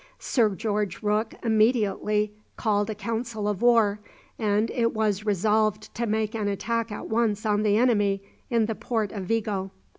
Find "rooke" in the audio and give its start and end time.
1.03-1.35